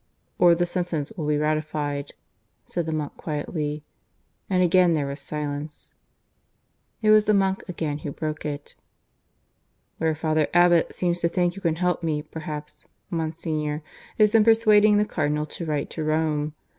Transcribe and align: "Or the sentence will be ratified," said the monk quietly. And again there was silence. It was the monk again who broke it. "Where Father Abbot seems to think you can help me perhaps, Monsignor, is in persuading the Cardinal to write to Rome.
"Or 0.39 0.55
the 0.55 0.65
sentence 0.65 1.11
will 1.15 1.27
be 1.27 1.37
ratified," 1.37 2.13
said 2.65 2.87
the 2.87 2.91
monk 2.91 3.17
quietly. 3.17 3.83
And 4.49 4.63
again 4.63 4.95
there 4.95 5.05
was 5.05 5.19
silence. 5.21 5.93
It 7.03 7.11
was 7.11 7.25
the 7.25 7.35
monk 7.35 7.63
again 7.67 7.99
who 7.99 8.11
broke 8.11 8.43
it. 8.43 8.73
"Where 9.99 10.15
Father 10.15 10.47
Abbot 10.55 10.95
seems 10.95 11.19
to 11.19 11.29
think 11.29 11.55
you 11.55 11.61
can 11.61 11.75
help 11.75 12.01
me 12.01 12.23
perhaps, 12.23 12.87
Monsignor, 13.11 13.83
is 14.17 14.33
in 14.33 14.43
persuading 14.43 14.97
the 14.97 15.05
Cardinal 15.05 15.45
to 15.45 15.67
write 15.67 15.91
to 15.91 16.03
Rome. 16.03 16.55